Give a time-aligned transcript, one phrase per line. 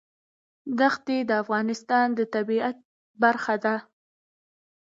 [0.79, 2.77] دښتې د افغانستان د طبیعت
[3.23, 3.75] برخه ده.